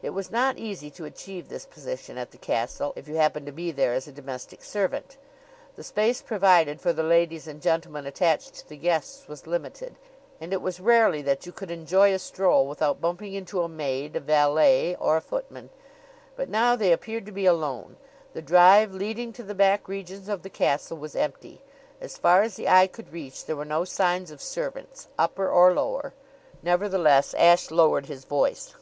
[0.00, 3.52] It was not easy to achieve this position at the castle if you happened to
[3.52, 5.18] be there as a domestic servant.
[5.74, 9.96] The space provided for the ladies and gentlemen attached to the guests was limited,
[10.40, 14.16] and it was rarely that you could enjoy a stroll without bumping into a maid,
[14.16, 15.68] a valet or a footman;
[16.36, 17.98] but now they appeared to be alone.
[18.32, 21.60] The drive leading to the back regions of the castle was empty.
[22.00, 25.74] As far as the eye could reach there were no signs of servants upper or
[25.74, 26.14] lower.
[26.62, 28.74] Nevertheless, Ashe lowered his voice.